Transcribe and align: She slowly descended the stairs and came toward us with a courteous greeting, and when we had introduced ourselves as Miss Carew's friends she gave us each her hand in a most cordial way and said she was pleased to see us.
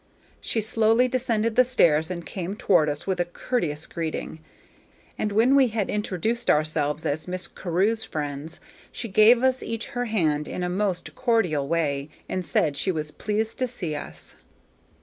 She 0.39 0.61
slowly 0.61 1.07
descended 1.07 1.55
the 1.55 1.63
stairs 1.63 2.09
and 2.09 2.25
came 2.25 2.55
toward 2.55 2.89
us 2.89 3.05
with 3.05 3.19
a 3.19 3.25
courteous 3.25 3.85
greeting, 3.85 4.39
and 5.15 5.31
when 5.31 5.55
we 5.55 5.67
had 5.67 5.91
introduced 5.91 6.49
ourselves 6.49 7.05
as 7.05 7.27
Miss 7.27 7.47
Carew's 7.47 8.03
friends 8.03 8.59
she 8.91 9.07
gave 9.07 9.43
us 9.43 9.61
each 9.61 9.89
her 9.89 10.05
hand 10.05 10.47
in 10.47 10.63
a 10.63 10.69
most 10.69 11.13
cordial 11.13 11.67
way 11.67 12.09
and 12.27 12.43
said 12.43 12.75
she 12.77 12.91
was 12.91 13.11
pleased 13.11 13.59
to 13.59 13.67
see 13.67 13.93
us. 13.93 14.35